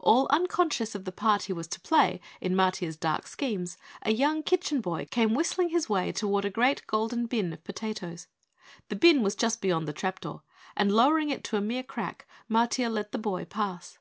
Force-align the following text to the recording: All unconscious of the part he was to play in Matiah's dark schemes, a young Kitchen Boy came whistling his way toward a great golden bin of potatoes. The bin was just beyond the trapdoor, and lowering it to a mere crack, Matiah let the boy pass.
All 0.00 0.26
unconscious 0.30 0.94
of 0.94 1.04
the 1.04 1.12
part 1.12 1.42
he 1.42 1.52
was 1.52 1.66
to 1.66 1.78
play 1.80 2.22
in 2.40 2.54
Matiah's 2.54 2.96
dark 2.96 3.26
schemes, 3.26 3.76
a 4.00 4.12
young 4.12 4.42
Kitchen 4.42 4.80
Boy 4.80 5.04
came 5.10 5.34
whistling 5.34 5.68
his 5.68 5.90
way 5.90 6.10
toward 6.10 6.46
a 6.46 6.50
great 6.50 6.86
golden 6.86 7.26
bin 7.26 7.52
of 7.52 7.62
potatoes. 7.64 8.26
The 8.88 8.96
bin 8.96 9.22
was 9.22 9.34
just 9.36 9.60
beyond 9.60 9.86
the 9.86 9.92
trapdoor, 9.92 10.40
and 10.74 10.90
lowering 10.90 11.28
it 11.28 11.44
to 11.44 11.58
a 11.58 11.60
mere 11.60 11.82
crack, 11.82 12.26
Matiah 12.50 12.90
let 12.90 13.12
the 13.12 13.18
boy 13.18 13.44
pass. 13.44 13.98